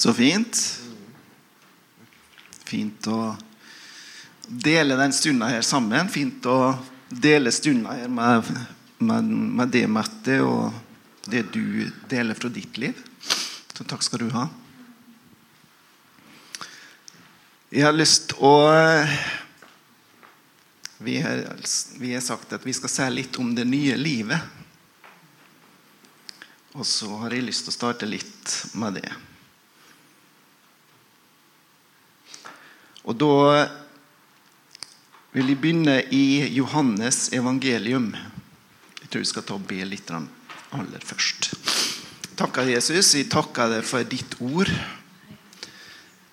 [0.00, 0.80] Så fint.
[2.64, 3.34] Fint å
[4.48, 6.08] dele den stunda her sammen.
[6.08, 6.72] Fint å
[7.12, 8.48] dele stunda her med,
[8.96, 9.28] med,
[9.60, 12.96] med det, Mette, og det du deler fra ditt liv.
[13.76, 14.46] Så takk skal du ha.
[17.68, 18.56] Jeg har lyst å
[21.04, 21.44] vi har,
[22.00, 24.40] vi har sagt at vi skal se litt om det nye livet.
[26.72, 29.10] Og så har jeg lyst til å starte litt med det.
[33.08, 33.34] Og da
[35.32, 38.10] vil jeg begynne i Johannes evangelium.
[39.00, 41.52] Jeg tror vi skal ta og be litt aller først.
[42.40, 44.70] Takker Jesus, jeg takker deg for ditt ord.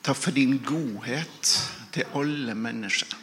[0.06, 1.54] Takk for din godhet
[1.96, 3.16] til alle mennesker.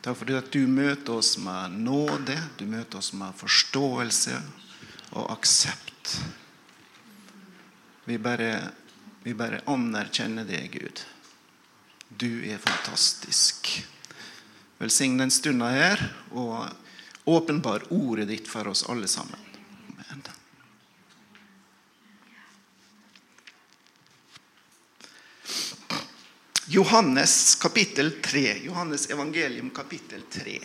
[0.00, 4.38] Takk for at du møter oss med nåde, du møter oss med forståelse
[5.18, 6.14] og aksept.
[8.08, 8.52] Vi bare,
[9.24, 11.02] vi bare anerkjenner det, Gud.
[12.18, 13.86] Du er fantastisk.
[14.78, 16.68] Velsign den stunda her, og
[17.24, 19.38] åpenbar ordet ditt for oss alle sammen.
[20.08, 20.22] Amen.
[26.70, 28.58] Johannes kapittel 3.
[28.64, 30.58] Johannes evangelium kapittel 3.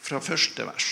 [0.00, 0.90] Fra første vers.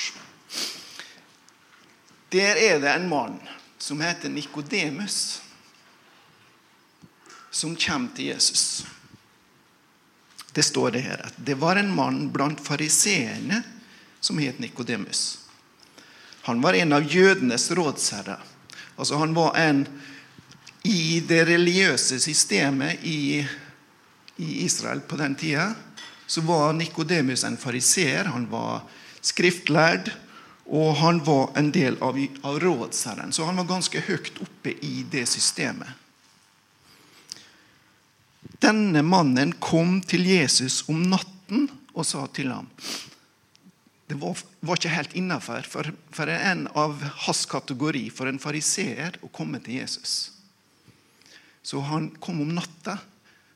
[2.29, 3.39] Der er det en mann
[3.79, 5.41] som heter Nikodemus
[7.59, 8.87] som kommer til Jesus.
[10.53, 13.63] Det står det her at det var en mann blant fariseerne
[14.21, 15.39] som het Nikodemus.
[16.47, 18.41] Han var en av jødenes rådsherrer.
[18.97, 19.85] Altså Han var en
[20.83, 23.43] i det religiøse systemet i,
[24.37, 25.75] i Israel på den tida.
[26.27, 28.25] Så var Nikodemus en fariseer.
[28.25, 28.87] Han var
[29.21, 30.11] skriftlærd.
[30.67, 33.33] Og han var en del av, av rådsherren.
[33.33, 35.89] Så han var ganske høyt oppe i det systemet.
[38.63, 42.67] Denne mannen kom til Jesus om natten og sa til ham
[44.09, 49.19] Det var, var ikke helt innafor for, for en av hans kategori, for en fariseer,
[49.21, 50.33] å komme til Jesus.
[51.61, 52.97] Så han kom om natta,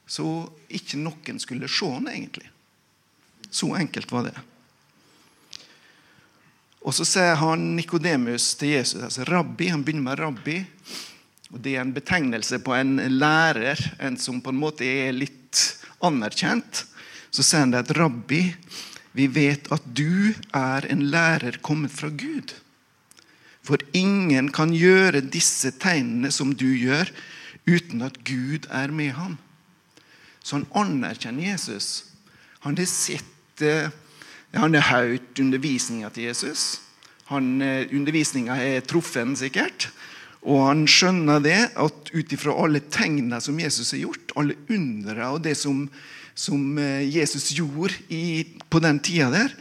[0.04, 0.26] så
[0.68, 2.50] ikke noen skulle se han egentlig.
[3.48, 4.36] Så enkelt var det.
[6.82, 10.58] Og Så sier han Nikodemus til Jesus, altså rabbi, han begynner med rabbi.
[11.52, 15.60] Og Det er en betegnelse på en lærer, en som på en måte er litt
[16.00, 16.86] anerkjent.
[17.30, 18.46] Så sier han det at rabbi,
[19.12, 22.54] vi vet at du er en lærer kommet fra Gud.
[23.62, 27.12] For ingen kan gjøre disse tegnene som du gjør,
[27.68, 29.36] uten at Gud er med ham.
[30.42, 32.08] Så han anerkjenner Jesus.
[32.64, 33.92] Han har sett eh,
[34.52, 36.80] han har hørt undervisninga til Jesus.
[37.30, 39.88] Eh, undervisninga har truffet ham sikkert.
[40.42, 45.28] Og han skjønner det at ut ifra alle tegnene som Jesus har gjort, alle undere
[45.30, 45.84] og det som,
[46.34, 49.54] som, eh, Jesus gjorde i, på den tida der,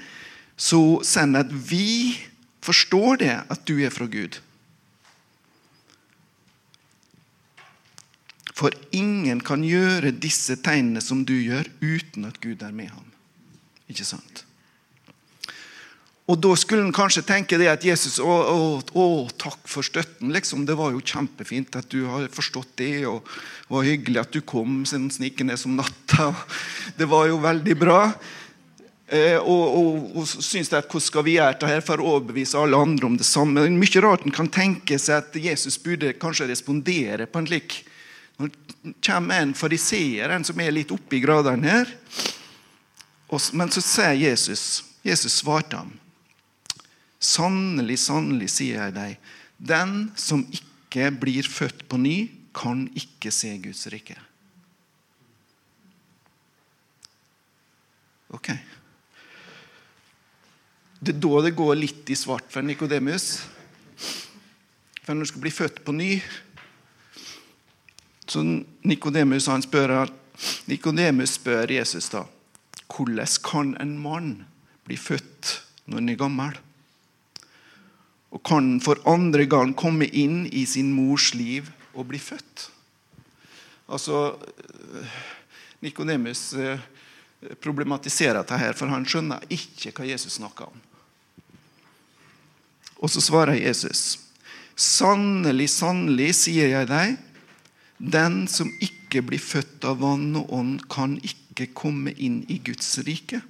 [0.57, 2.17] så han at vi
[2.61, 4.39] forstår det, at du er fra Gud.
[8.53, 13.07] For ingen kan gjøre disse tegnene som du gjør, uten at Gud er med ham.
[13.89, 14.45] Ikke sant?
[16.31, 18.59] Og Da skulle en kanskje tenke det at Jesus å, å,
[18.95, 19.05] å,
[19.41, 20.31] takk for støtten.
[20.31, 20.63] liksom.
[20.67, 24.39] Det var jo kjempefint at du har forstått det, og det var hyggelig at du
[24.47, 26.31] kom sånn snikende som natta.
[26.99, 27.99] Det var jo veldig bra.
[29.11, 32.59] Eh, og, og, og synes det at Hvordan skal vi gjøre dette for å overbevise
[32.59, 33.65] alle andre om det samme?
[33.75, 37.81] Mye rart en kan tenke seg at Jesus burde kanskje respondere på en slik
[38.39, 38.53] Når
[39.03, 41.91] kommer en fariseer, en som er litt oppe i gradene her.
[43.51, 45.91] men så sier Jesus Jesus svarte ham
[47.21, 52.17] Sannelig, sannelig, sier jeg deg, den som ikke blir født på ny,
[52.51, 54.17] kan ikke se Guds rike.
[58.35, 58.49] Ok.
[61.01, 63.41] Det er da det går litt i svart for Nikodemus.
[65.01, 66.11] For når du skal bli født på ny
[68.31, 68.43] Så
[68.87, 70.05] Nikodemus spør,
[70.69, 72.21] Nikodemus spør Jesus da
[72.91, 74.29] hvordan kan en mann
[74.85, 75.51] bli født
[75.85, 76.57] når han er gammel?
[78.31, 82.69] Og kan for andre gang komme inn i sin mors liv og bli født.
[83.91, 84.37] Altså,
[85.83, 86.79] Nikodemus eh,
[87.59, 90.79] problematiserer dette, her, for han skjønner ikke hva Jesus snakker om.
[93.01, 94.19] Og så svarer Jesus,
[94.77, 97.17] sannelig, sannelig, sier jeg deg,
[98.01, 102.95] den som ikke blir født av vann og ånd, kan ikke komme inn i Guds
[103.05, 103.41] rike.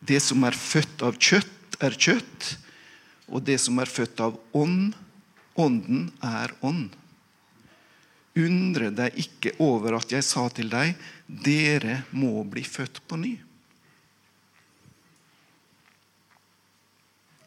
[0.00, 2.54] Det som er født av kjøtt, er kjøtt,
[3.30, 4.92] og det som er født av ånd,
[5.60, 6.94] Ånden er ånd.
[8.38, 10.94] Undre deg ikke over at jeg sa til deg,
[11.26, 13.34] dere må bli født på ny.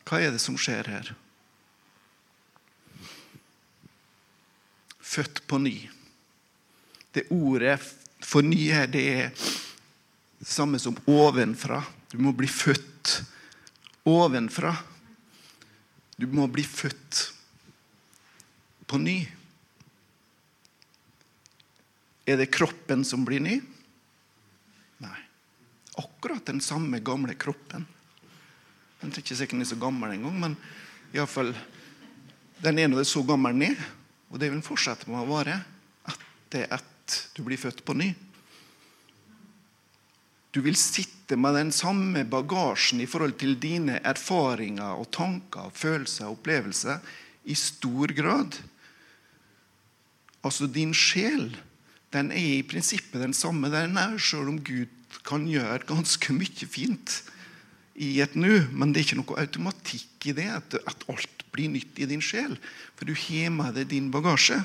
[0.04, 1.14] Hva er det som skjer her?
[5.00, 5.78] Født på ny.
[7.16, 7.80] Det ordet
[8.24, 11.80] for ny her, det er det samme som ovenfra.
[12.12, 13.22] Du må bli født
[14.10, 14.76] ovenfra.
[16.24, 17.26] Du må bli født
[18.88, 19.18] på ny.
[22.24, 23.58] Er det kroppen som blir ny?
[25.04, 25.20] Nei.
[26.00, 27.84] Akkurat den samme gamle kroppen.
[29.02, 30.56] Den er ikke sikkert den er så gammel engang, men
[31.12, 31.52] iallfall
[32.64, 33.88] den er nå så gammel den er,
[34.32, 35.60] og det vil fortsette med å være
[36.08, 38.14] etter at du blir født på ny.
[40.54, 46.28] Du vil sitte med den samme bagasjen i forhold til dine erfaringer og tanker, følelser
[46.28, 47.02] og opplevelser
[47.50, 48.60] i stor grad.
[50.46, 51.56] Altså din sjel
[52.14, 54.92] den er i prinsippet den samme den er, selv om Gud
[55.26, 57.24] kan gjøre ganske mye fint
[57.96, 58.68] i et nu.
[58.70, 62.22] Men det er ikke noe automatikk i det, at, at alt blir nytt i din
[62.22, 62.60] sjel.
[62.94, 64.60] For du har med deg din bagasje.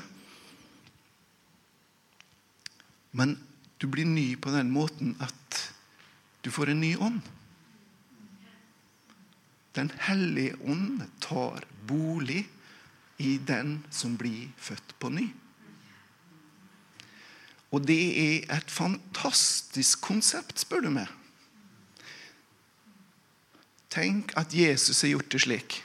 [3.17, 3.39] Men
[3.81, 5.61] du blir ny på den måten at
[6.43, 7.21] du får en ny ånd.
[9.75, 12.47] Den hellige ånd tar bolig
[13.17, 15.27] i den som blir født på ny.
[17.69, 21.11] Og det er et fantastisk konsept, spør du meg.
[23.93, 25.79] Tenk at Jesus har gjort det slik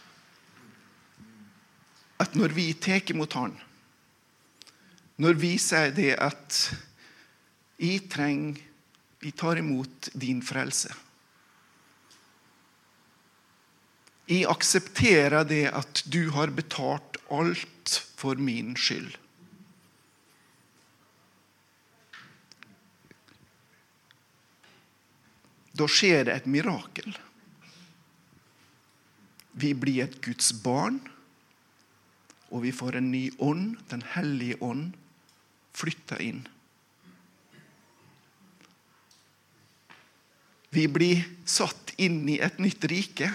[2.23, 3.57] at når vi tar imot Han,
[5.19, 6.59] når vi sier det at
[7.81, 8.61] jeg trenger
[9.25, 10.93] Vi tar imot din frelse.
[14.29, 19.17] Jeg aksepterer det at du har betalt alt for min skyld.
[25.73, 27.17] Da skjer det et mirakel.
[29.57, 31.01] Vi blir et Guds barn,
[32.53, 34.93] og vi får en ny ånd, Den hellige ånd,
[35.73, 36.45] flytta inn.
[40.75, 43.29] Vi blir satt inn i et nytt rike.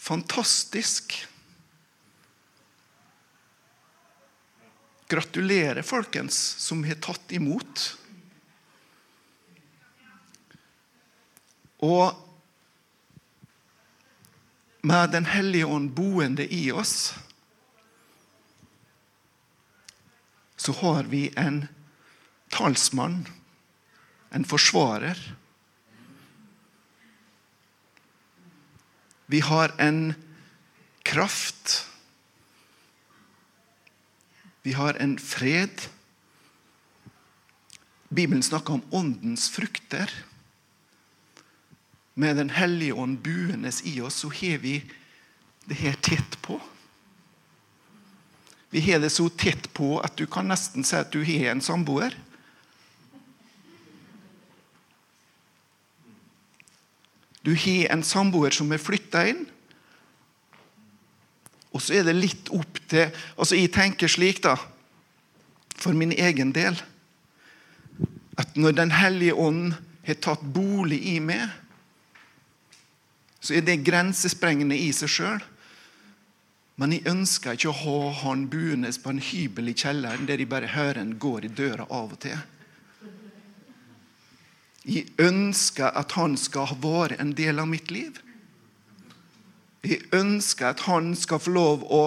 [0.00, 1.12] Fantastisk.
[5.12, 7.84] Gratulerer, folkens, som har tatt imot.
[11.84, 12.16] Og
[14.80, 17.12] med Den hellige ånd boende i oss,
[20.56, 21.66] så har vi en
[22.52, 23.24] talsmann,
[24.30, 25.18] en forsvarer.
[29.26, 30.14] Vi har en
[31.02, 31.88] kraft.
[34.62, 35.88] Vi har en fred.
[38.08, 40.10] Bibelen snakker om åndens frukter.
[42.14, 44.82] Med Den hellige ånd buende i oss, så har vi
[45.64, 46.60] det her tett på.
[48.70, 51.64] Vi har det så tett på at du kan nesten si at du har en
[51.64, 52.14] samboer.
[57.42, 59.42] Du har en samboer som er flytta inn.
[61.72, 64.56] Og så er det litt opp til altså Jeg tenker slik, da,
[65.80, 66.76] for min egen del,
[68.38, 69.74] at når Den hellige ånd
[70.06, 71.48] har tatt bolig i meg,
[73.42, 75.40] så er det grensesprengende i seg sjøl.
[76.78, 80.50] Men jeg ønsker ikke å ha han buende på en hybel i kjelleren der jeg
[80.50, 82.38] bare hører han går i døra av og til.
[84.82, 88.16] Jeg ønsker at han skal ha vært en del av mitt liv.
[89.86, 92.04] Jeg ønsker at han skal få lov å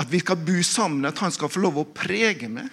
[0.00, 2.70] At vi skal bo sammen, at han skal få lov å prege meg.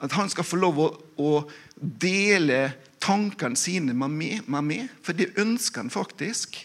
[0.00, 0.86] At han skal få lov å,
[1.20, 1.32] å
[1.76, 2.70] dele
[3.02, 6.56] tankene sine med meg, for det ønsker han faktisk.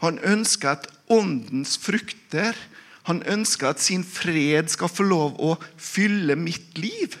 [0.00, 2.56] Han ønsker at åndens frukter
[3.04, 7.18] Han ønsker at sin fred skal få lov å fylle mitt liv.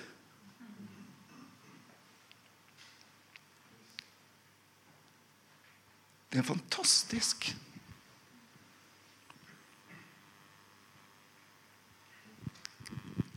[6.32, 7.50] Det er fantastisk.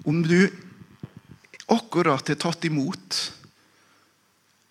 [0.07, 0.47] Om du
[1.67, 3.19] akkurat har tatt imot,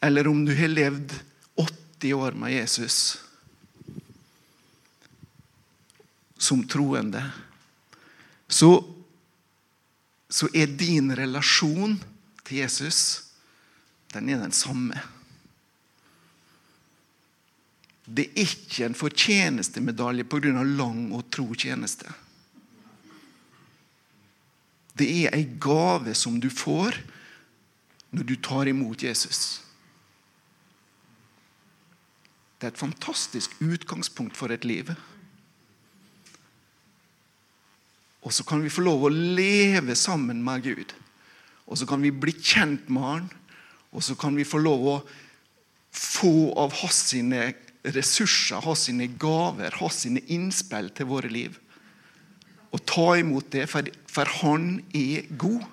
[0.00, 1.12] eller om du har levd
[1.60, 3.18] 80 år med Jesus
[6.40, 7.20] som troende,
[8.48, 8.70] så,
[10.30, 11.98] så er din relasjon
[12.46, 13.26] til Jesus
[14.16, 14.96] den er den samme.
[18.06, 20.62] Det er ikke en fortjenestemedalje pga.
[20.62, 22.06] lang og tro tjeneste.
[24.96, 26.96] Det er ei gave som du får
[28.10, 29.60] når du tar imot Jesus.
[32.56, 34.94] Det er et fantastisk utgangspunkt for et liv.
[38.26, 40.94] Og så kan vi få lov å leve sammen med Gud.
[41.70, 43.28] Og så kan vi bli kjent med Han.
[43.94, 44.96] Og så kan vi få lov å
[45.94, 47.52] få av hans sine
[47.94, 51.54] ressurser, hans sine gaver, hans sine innspill til våre liv.
[52.74, 55.64] Og ta imot det, for, han er god.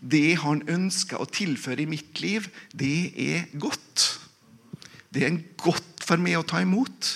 [0.00, 4.06] Det han ønsker å tilføre i mitt liv, det er godt.
[5.12, 7.10] Det er godt for meg å ta imot.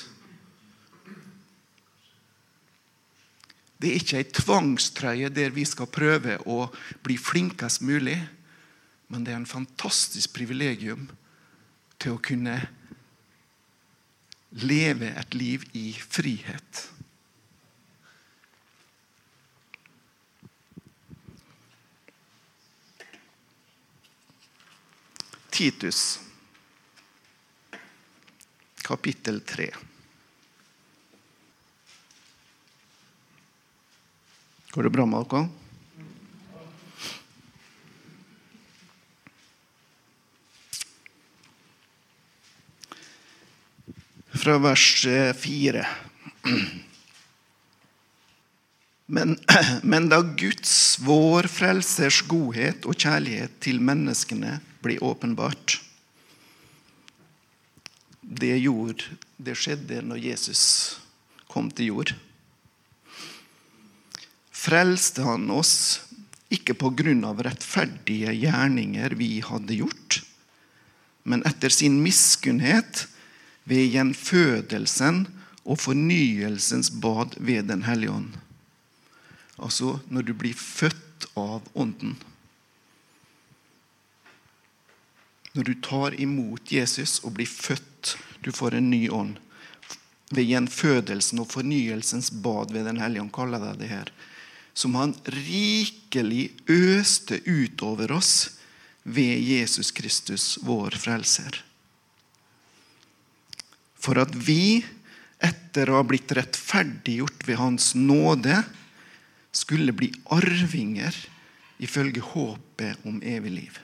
[3.78, 6.66] Det er ikke ei tvangstrøye der vi skal prøve å
[7.06, 8.18] bli flinkest mulig,
[9.08, 11.06] men det er en fantastisk privilegium
[11.98, 12.58] til å kunne
[14.58, 16.86] leve et liv i frihet.
[25.58, 26.20] Titus,
[28.86, 29.70] kapittel 3.
[34.70, 35.48] Går det bra med dere?
[44.38, 45.86] Fra vers eh, fire.
[49.06, 49.38] Men,
[49.82, 55.80] men, da Guds, vår frelsers godhet og kjærlighet til menneskene blir åpenbart
[58.20, 60.62] Det gjorde, det skjedde når Jesus
[61.48, 62.18] kom til jord
[64.68, 66.02] frelste han oss
[66.52, 66.74] ikke
[67.24, 70.22] av rettferdige gjerninger vi hadde gjort,
[71.24, 73.06] men etter sin miskunnhet
[73.64, 75.26] ved gjenfødelsen
[75.64, 78.36] og fornyelsens bad ved Den hellige ånd.
[79.58, 82.16] Altså når du blir født av Ånden.
[85.52, 89.36] Når du tar imot Jesus og blir født, du får en ny ånd.
[90.30, 94.12] Ved gjenfødelsen og fornyelsens bad ved Den hellige ånd, kaller jeg det her
[94.78, 98.60] som han rikelig øste utover oss
[99.02, 101.56] ved Jesus Kristus, vår frelser.
[103.98, 104.84] For at vi,
[105.42, 108.60] etter å ha blitt rettferdiggjort ved Hans nåde,
[109.50, 111.16] skulle bli arvinger
[111.82, 113.80] ifølge håpet om evig liv.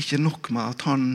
[0.00, 1.06] Ikke nok med at han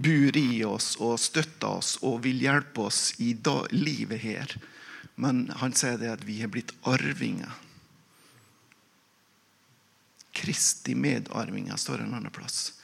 [0.00, 3.34] bor i oss og støtter oss og vil hjelpe oss i
[3.76, 4.56] livet her,
[5.16, 7.52] men han sier det at vi er blitt arvinger.
[10.36, 12.74] Kristi medarvinger står en annen plass.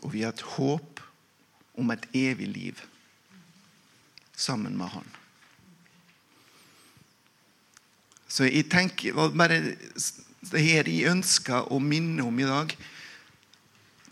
[0.00, 1.02] Og vi har et håp
[1.78, 2.80] om et evig liv
[4.38, 5.08] sammen med Han.
[8.28, 12.72] Så jeg tenker bare det her jeg ønsker å minne om i dag,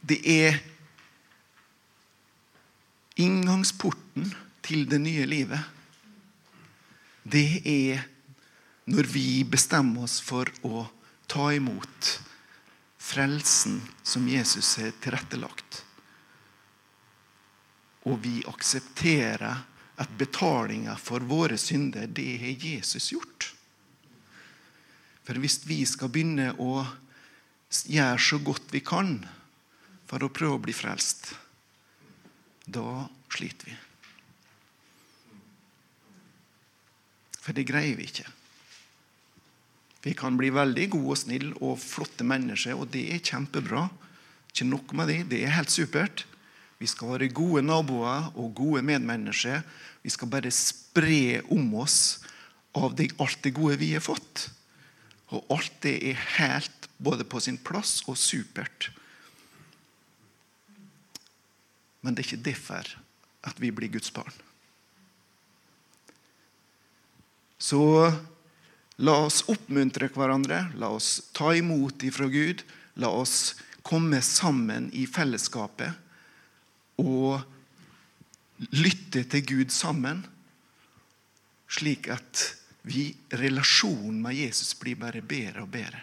[0.07, 0.59] det er
[3.23, 4.33] inngangsporten
[4.67, 5.76] til det nye livet
[7.27, 8.05] det er
[8.87, 10.85] når vi bestemmer oss for å
[11.27, 12.11] ta imot
[13.03, 15.83] frelsen som Jesus har tilrettelagt.
[18.07, 19.65] Og vi aksepterer
[19.97, 23.49] at betalinga for våre synder, det har Jesus gjort.
[25.27, 26.85] For hvis vi skal begynne å
[27.91, 29.19] gjøre så godt vi kan
[30.07, 31.33] for å prøve å bli frelst,
[32.67, 33.77] da sliter vi.
[37.47, 38.27] For det greier vi ikke.
[40.03, 43.85] Vi kan bli veldig gode og snille og flotte mennesker, og det er kjempebra.
[44.51, 46.25] Ikke nok med det, det er helt supert.
[46.83, 49.63] Vi skal være gode naboer og gode medmennesker.
[50.03, 51.99] Vi skal bare spre om oss
[52.77, 54.49] av det, alt det gode vi har fått.
[55.31, 58.91] Og alt det er helt både på sin plass og supert.
[62.03, 62.97] Men det er ikke derfor
[63.47, 64.35] at vi blir Guds barn.
[67.67, 67.83] Så
[69.03, 70.69] la oss oppmuntre hverandre.
[70.79, 72.63] La oss ta imot ifra Gud.
[73.03, 73.57] La oss
[73.87, 76.03] komme sammen i fellesskapet
[77.03, 77.43] og
[78.73, 80.23] lytte til Gud sammen,
[81.69, 82.45] slik at
[82.87, 86.01] vi, relasjonen med Jesus blir bare bedre og bedre.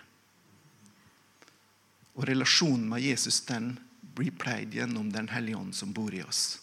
[2.13, 3.74] Og relasjonen med Jesus den
[4.13, 6.60] blir pleid gjennom Den hellige ånd som bor i oss.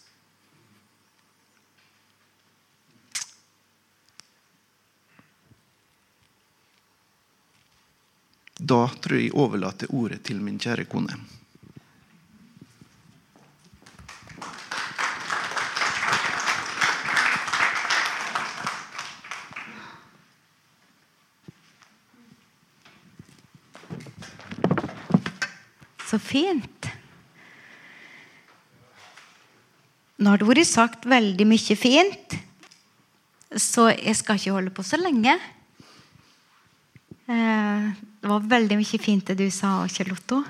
[8.61, 11.15] Da tror jeg jeg overlater ordet til min kjære kone.
[26.05, 26.91] Så fint.
[30.21, 32.37] Nå har det vært sagt veldig mye fint,
[33.57, 35.33] så jeg skal ikke holde på så lenge.
[37.25, 40.43] Eh, det var veldig mye fint det du sa, Kjell Otto.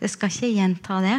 [0.00, 1.16] Jeg skal ikke gjenta det.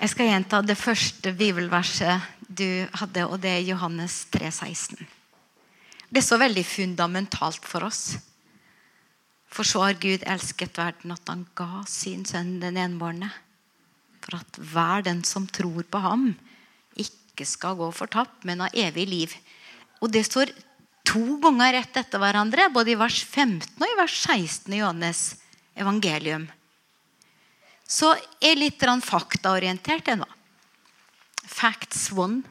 [0.00, 2.66] Jeg skal gjenta det første bibelverset du
[2.98, 4.98] hadde, og det er Johannes 3,16.
[6.10, 8.16] Det er så veldig fundamentalt for oss.
[9.50, 13.28] For så har Gud elsket verden at han ga sin sønn den enbårne.
[14.24, 16.32] For at hver den som tror på ham,
[16.98, 19.38] ikke skal gå fortapt, men ha evig liv.
[20.02, 20.50] Og det står
[21.06, 25.22] to ganger rett etter hverandre, både i vers 15 og i vers 16 i Johannes
[25.74, 26.46] evangelium.
[27.90, 30.28] Så er litt faktaorientert ennå.
[31.42, 32.44] Facts one.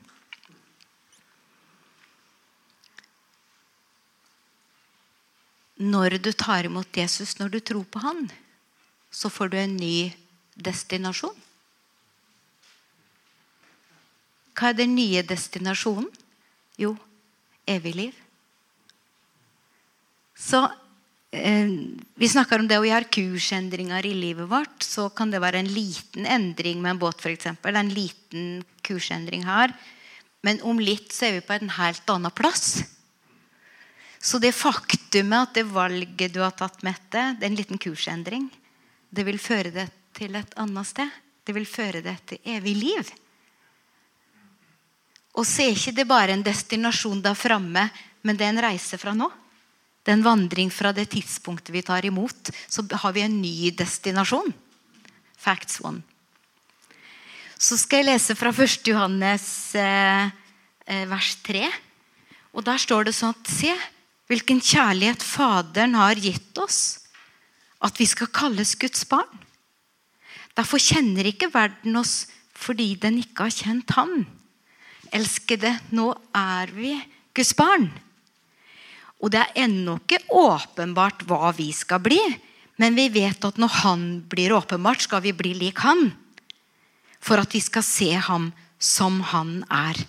[5.80, 8.28] Når du tar imot Jesus, når du tror på han,
[9.10, 10.12] så får du en ny
[10.60, 11.38] destinasjon.
[14.60, 16.12] Hva er den nye destinasjonen?
[16.76, 16.98] Jo,
[17.64, 18.18] evig liv.
[20.40, 20.64] Så
[21.32, 21.70] eh,
[22.16, 24.84] Vi snakker om det å gjøre kursendringer i livet vårt.
[24.84, 27.52] Så kan det være en liten endring med en båt, f.eks.
[27.52, 29.76] En liten kursendring her.
[30.42, 32.80] Men om litt så er vi på en helt annen plass.
[34.20, 38.50] Så det faktumet at det valget du har tatt, Mette, det er en liten kursendring,
[39.10, 41.12] det vil føre deg til et annet sted.
[41.48, 43.12] Det vil føre deg til evig liv.
[45.40, 47.88] Og så er ikke det bare en destinasjon der framme,
[48.22, 49.30] men det er en reise fra nå.
[50.04, 52.52] Det er en vandring fra det tidspunktet vi tar imot.
[52.72, 54.54] Så har vi en ny destinasjon.
[55.40, 56.02] Facts one.
[57.60, 58.88] Så skal jeg lese fra 1.
[58.88, 60.32] Johannes eh,
[60.88, 61.66] eh, vers 3.
[62.56, 63.74] Og der står det sånn at Se,
[64.32, 67.04] hvilken kjærlighet Faderen har gitt oss,
[67.84, 69.44] at vi skal kalles Guds barn.
[70.56, 72.26] Derfor kjenner ikke verden oss
[72.60, 74.26] fordi den ikke har kjent Han.
[75.16, 76.92] Elskede, nå er vi
[77.36, 77.88] Guds barn.
[79.20, 82.20] Og det er ennå ikke åpenbart hva vi skal bli,
[82.80, 86.12] men vi vet at når Han blir åpenbart, skal vi bli lik Han.
[87.20, 90.00] For at vi skal se Ham som Han er.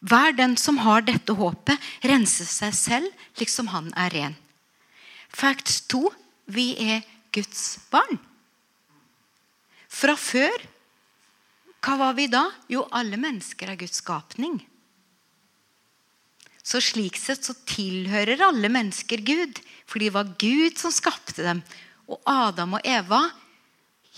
[0.00, 1.76] Hver den som har dette håpet,
[2.08, 4.36] renser seg selv liksom han er ren.
[5.28, 6.08] Fact 2.
[6.50, 7.04] Vi er
[7.34, 8.16] Guds barn.
[9.90, 10.56] Fra før,
[11.84, 12.46] hva var vi da?
[12.72, 14.56] Jo, alle mennesker er Guds skapning.
[16.62, 21.62] Så slik sett så tilhører alle mennesker Gud, for det var Gud som skapte dem.
[22.10, 23.24] Og Adam og Eva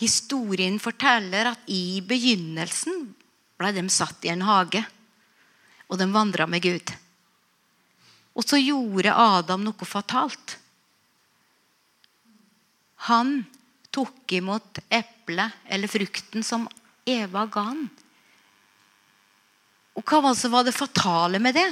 [0.00, 3.12] Historien forteller at i begynnelsen
[3.60, 4.80] ble de satt i en hage
[5.92, 6.92] og de vandra med Gud.
[8.32, 10.56] Og så gjorde Adam noe fatalt.
[13.12, 13.42] Han
[13.92, 16.64] tok imot eplet eller frukten som
[17.04, 17.82] Eva ga han.
[19.92, 21.68] Og Hva var det fatale med det?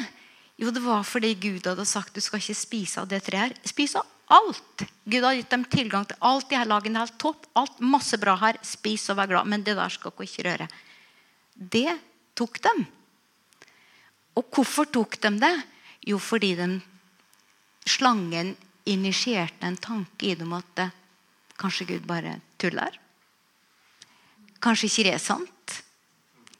[0.60, 3.56] Jo, det var fordi Gud hadde sagt du skal ikke spise av det treet.
[3.64, 4.84] Spis av alt.
[5.08, 7.00] Gud hadde gitt dem tilgang til alt de her lagene.
[7.00, 8.60] Helt topp, alt, Masse bra her.
[8.66, 9.48] Spis og vær glad.
[9.48, 10.68] Men det der skal dere ikke røre.
[11.56, 11.94] Det
[12.36, 12.84] tok dem.
[14.36, 15.54] Og hvorfor tok de det?
[16.12, 16.78] Jo, fordi den
[17.88, 18.54] slangen
[18.88, 20.86] initierte en tanke i dem at
[21.60, 23.00] kanskje Gud bare tuller?
[24.60, 25.80] Kanskje ikke det er sant?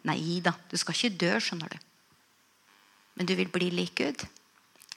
[0.09, 1.89] Nei da, du skal ikke dø, skjønner du.
[3.14, 4.27] Men du vil bli lik Gud.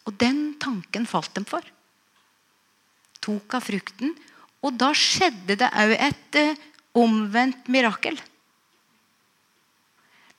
[0.08, 1.64] Og den tanken falt dem for.
[3.24, 4.14] Tok av frukten.
[4.64, 6.60] Og da skjedde det òg et eh,
[7.00, 8.20] omvendt mirakel.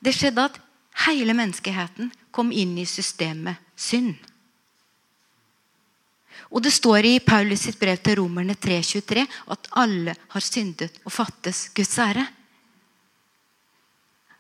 [0.05, 0.61] Det skjedde at
[1.07, 4.15] hele menneskeheten kom inn i systemet synd.
[6.55, 11.13] Og Det står i Paulus sitt brev til romerne 3,23 at alle har syndet og
[11.13, 12.27] fattes Guds ære.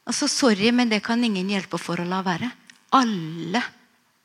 [0.07, 2.51] Altså, Sorry, men det kan ingen hjelpe for å la være.
[2.95, 3.63] Alle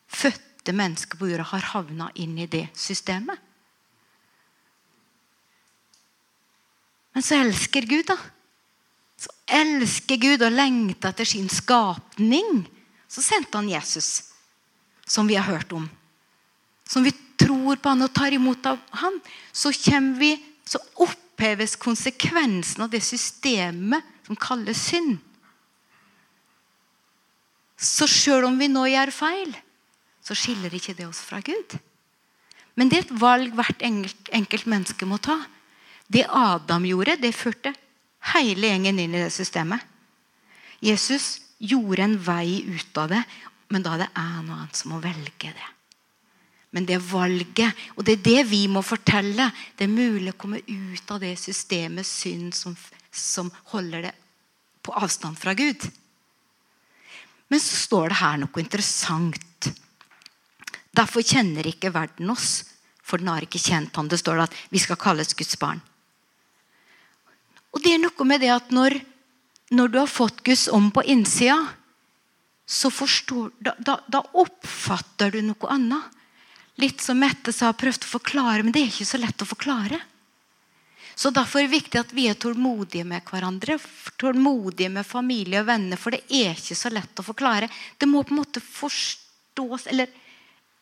[0.10, 3.38] fødte mennesker på jorda har havna inn i det systemet.
[7.16, 8.18] Men så elsker Gud, da.
[9.20, 12.68] Så elsker Gud og lengter etter sin skapning
[13.10, 14.24] så sendte han Jesus,
[15.06, 15.90] som vi har hørt om.
[16.86, 19.18] Som vi tror på han og tar imot av han.
[19.52, 19.72] Så,
[20.20, 25.18] vi, så oppheves konsekvensen av det systemet som kalles synd.
[27.80, 29.54] Så sjøl om vi nå gjør feil,
[30.20, 31.78] så skiller ikke det oss fra Gud.
[32.76, 35.38] Men det er et valg hvert enkelt, enkelt menneske må ta.
[36.08, 37.74] Det Adam gjorde, det førte
[38.34, 39.84] hele gjengen inn i det systemet.
[40.84, 43.24] Jesus gjorde en vei ut av det,
[43.70, 45.70] men da er det en og annen som må velge det.
[46.76, 47.78] Men det valget.
[47.98, 49.50] Og det er det vi må fortelle.
[49.76, 52.76] Det er mulig å komme ut av det systemet synd som,
[53.10, 54.14] som holder det
[54.86, 55.88] på avstand fra Gud.
[57.50, 59.70] Men så står det her noe interessant.
[60.96, 62.64] Derfor kjenner ikke verden oss,
[63.02, 64.10] for den har ikke kjent ham.
[64.10, 65.82] Det står at vi skal kalles Guds barn.
[67.74, 68.98] Og det er noe med det at når,
[69.74, 71.58] når du har fått Guds ånd på innsida,
[72.70, 76.18] så forstår, da, da, da, oppfatter du noe annet.
[76.80, 79.98] Litt som Mette sa, prøvde å forklare, men det er ikke så lett å forklare.
[81.20, 83.76] Så Derfor er det viktig at vi er tålmodige med hverandre.
[84.20, 87.68] Tålmodige med familie og venner, for det er ikke så lett å forklare.
[88.00, 90.14] Det må på en måte forstås eller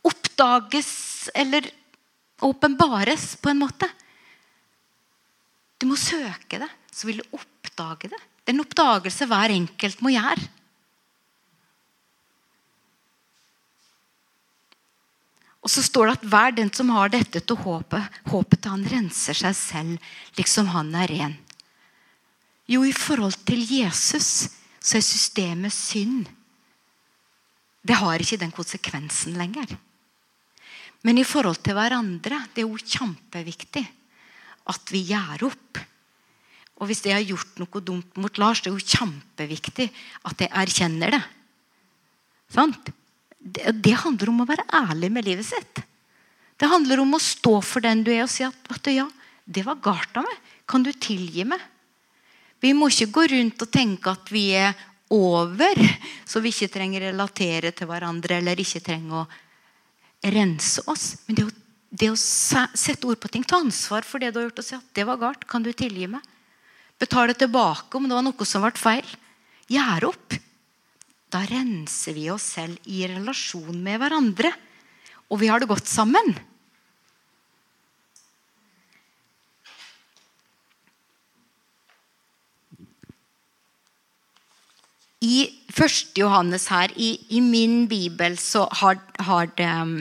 [0.05, 0.91] oppdages
[1.33, 1.65] eller
[2.45, 3.89] åpenbares på en måte.
[5.81, 8.21] Du må søke det, så vil du oppdage det.
[8.37, 10.45] Det er en oppdagelse hver enkelt må gjøre.
[15.67, 19.35] Og så står det at hver den som har dette til håpet, håpet han renser
[19.35, 21.33] seg selv, liksom han er ren.
[22.71, 24.47] Jo, i forhold til Jesus
[24.79, 26.29] så er systemet synd.
[27.83, 29.75] Det har ikke den konsekvensen lenger.
[31.03, 33.83] Men i forhold til hverandre det er jo kjempeviktig
[34.71, 35.81] at vi gjør opp.
[36.79, 39.89] Og hvis jeg har gjort noe dumt mot Lars, det er jo kjempeviktig
[40.31, 41.21] at jeg erkjenner det.
[42.55, 42.91] Sant?
[43.53, 45.81] Det, handler om å være ærlig med livet sitt.
[46.57, 49.07] Det handler om å stå for den du er, og si at vet du, ja,
[49.45, 50.53] det var galt av meg.
[50.67, 51.61] Kan du tilgi meg?
[52.59, 54.73] Vi må ikke gå rundt og tenke at vi er
[55.13, 55.77] over,
[56.27, 61.11] så vi ikke trenger relatere til hverandre eller ikke trenger å rense oss.
[61.27, 61.51] Men det å,
[62.01, 64.75] det å sette ord på ting, ta ansvar for det du har gjort, og si
[64.75, 65.47] at det var galt.
[65.47, 66.25] Kan du tilgi meg?
[66.97, 69.15] Betale tilbake om det var noe som ble feil.
[69.69, 70.37] Gjøre opp.
[71.33, 74.51] Da renser vi oss selv i relasjon med hverandre.
[75.27, 76.37] Og vi har det godt sammen.
[85.27, 86.13] I 1.
[86.15, 89.97] Johannes her, i, i, min bibel, så har, har det um,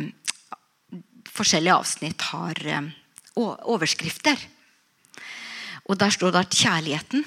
[1.36, 2.86] Forskjellige avsnitt har um,
[3.74, 4.40] overskrifter.
[5.84, 7.26] Og der står det at kjærligheten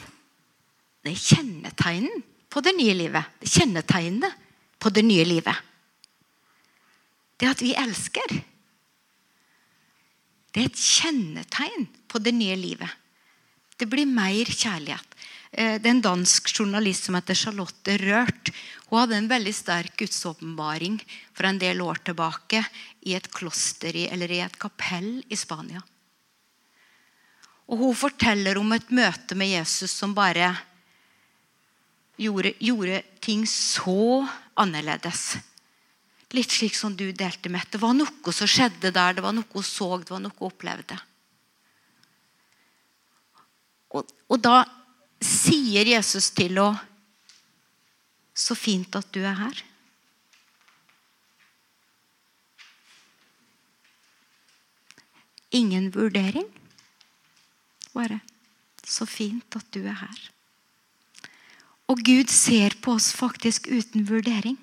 [1.05, 3.41] det er kjennetegnen på det nye livet.
[3.45, 4.47] Kjennetegnet
[4.79, 5.55] på det nye livet.
[7.39, 8.39] Det at vi elsker.
[10.49, 12.89] Det er et kjennetegn på det nye livet.
[13.79, 15.15] Det blir mer kjærlighet.
[15.51, 18.51] Eh, det er en dansk journalist som heter Charlotte Rørt.
[18.89, 20.97] Hun hadde en veldig sterk gudsåpenbaring
[21.33, 22.63] for en del år tilbake
[23.07, 25.81] i et kloster eller i et kapell i Spania.
[27.69, 30.55] Og Hun forteller om et møte med Jesus som bare
[32.19, 34.27] gjorde, gjorde ting så
[34.59, 35.37] annerledes.
[36.35, 37.65] Litt slik som du delte med.
[37.71, 39.15] Det var noe som skjedde der.
[39.17, 40.99] Det var noe hun så, det var noe hun opplevde.
[43.97, 44.61] Og, og da
[45.23, 46.85] sier Jesus til henne
[48.39, 49.57] Så fint at du er her.
[55.51, 56.47] Ingen vurdering.
[57.91, 58.21] Bare
[58.87, 60.29] så fint at du er her.
[61.89, 64.57] Og Gud ser på oss faktisk uten vurdering.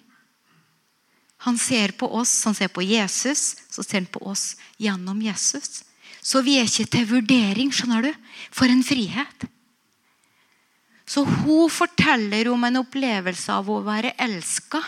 [1.46, 5.82] Han ser på oss, han ser på Jesus, så ser han på oss gjennom Jesus.
[6.22, 8.12] Så vi er ikke til vurdering, skjønner du.
[8.50, 9.46] For en frihet.
[11.06, 14.80] Så hun forteller om en opplevelse av å være elska.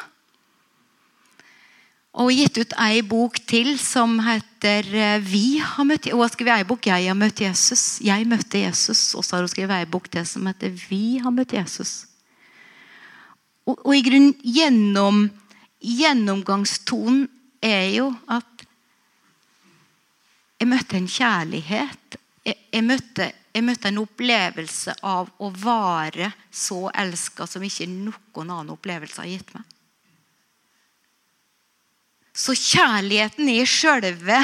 [2.18, 6.59] Og gitt ut ei bok til som heter eh, 'Vi har møtt Hun har skrevet
[6.59, 8.03] ei bok 'Jeg har møtt Jesus'.
[8.03, 9.14] Jeg møtte Jesus.
[9.14, 12.07] Og så har hun skrevet ei bok til som heter 'Vi har møtt Jesus'.
[13.68, 15.26] Og, og i grunn gjennom,
[15.85, 17.26] gjennomgangstonen
[17.64, 18.64] er jo at
[20.59, 22.16] jeg møtte en kjærlighet.
[22.46, 28.48] Jeg, jeg, møtte, jeg møtte, en opplevelse av å være så elska som ikke noen
[28.48, 29.66] annen opplevelse har gitt meg.
[32.38, 34.40] Så kjærligheten er sjølve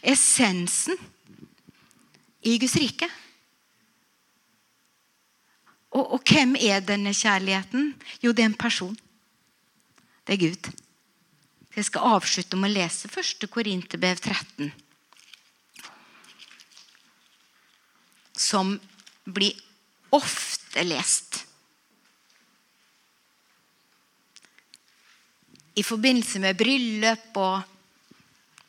[0.00, 0.96] essensen
[2.48, 3.08] i Guds rike.
[5.90, 7.94] Og, og, hvem er denne kjærligheten?
[8.22, 8.94] Jo, det er en person.
[10.26, 10.70] Det er Gud.
[11.76, 13.46] Jeg skal avslutte med å lese 1.
[13.50, 14.70] Korinterbev 13.
[18.38, 18.76] Som
[19.26, 19.58] blir
[20.14, 21.44] ofte lest.
[25.78, 27.62] I forbindelse med bryllup og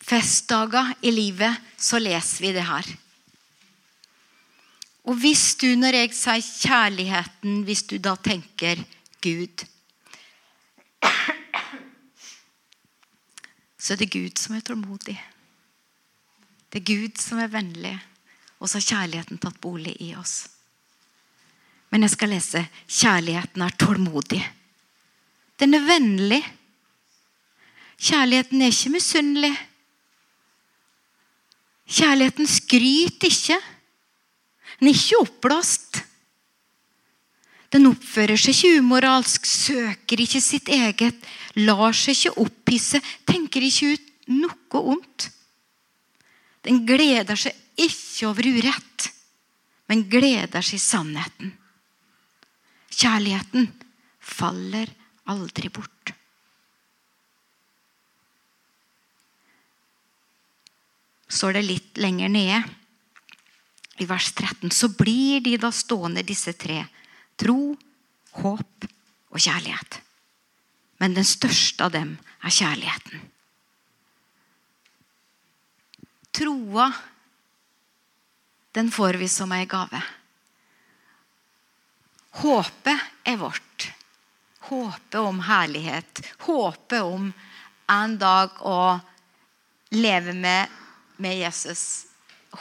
[0.02, 2.88] festdager i livet så leser vi det her.
[5.10, 8.84] Og hvis du, når jeg sier kjærligheten, hvis du da tenker
[9.22, 9.66] Gud
[13.82, 15.18] så er det Gud som er tålmodig.
[16.72, 17.96] Det er Gud som er vennlig,
[18.62, 20.46] og så har kjærligheten tatt bolig i oss.
[21.92, 24.52] Men jeg skal lese 'Kjærligheten er tålmodig'.
[25.60, 26.44] Den er vennlig.
[27.98, 29.58] Kjærligheten er ikke misunnelig.
[31.90, 33.60] Kjærligheten skryter ikke.
[34.80, 36.02] Den er ikke oppblåst.
[37.72, 41.20] Den oppfører seg ikke umoralsk, søker ikke sitt eget,
[41.56, 45.30] lar seg ikke opphisse, tenker ikke ut noe ondt.
[46.68, 49.08] Den gleder seg ikke over urett,
[49.90, 51.56] men gleder seg i sannheten.
[52.92, 53.70] Kjærligheten
[54.20, 54.92] faller
[55.32, 56.12] aldri bort.
[61.32, 62.60] Står det litt lenger nede,
[64.02, 66.84] i vers 13, så blir de da stående, disse tre
[67.42, 67.74] Tro,
[68.38, 68.86] håp
[69.32, 69.98] og kjærlighet.
[71.02, 72.12] Men den største av dem
[72.46, 73.24] er kjærligheten.
[76.38, 76.92] Troa,
[78.78, 80.04] den får vi som ei gave.
[82.44, 83.90] Håpet er vårt.
[84.70, 86.22] Håpet om herlighet.
[86.46, 87.34] Håpet om
[87.92, 89.00] en dag å
[89.98, 90.70] leve med,
[91.18, 92.06] med Jesus.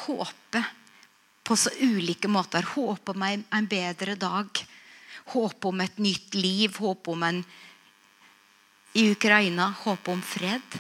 [0.09, 0.80] Håpet
[1.51, 2.63] på så ulike måter.
[2.63, 4.59] Håp om en, en bedre dag.
[5.33, 6.77] Håp om et nytt liv.
[6.79, 7.41] Håp om en
[8.95, 9.67] i Ukraina.
[9.81, 10.77] Håp om fred.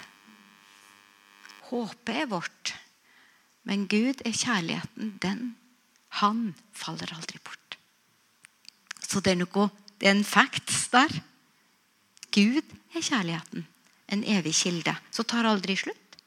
[1.73, 2.75] Håpet er vårt.
[3.67, 5.17] Men Gud er kjærligheten.
[5.19, 5.43] Den,
[6.23, 7.79] han faller aldri bort.
[9.03, 11.19] Så det er noe Det er en facts der.
[12.31, 12.63] Gud
[12.95, 13.67] er kjærligheten.
[14.07, 14.95] En evig kilde.
[15.11, 16.23] Så tar aldri slutt.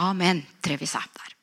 [0.00, 1.34] Amen, tror vi sa der.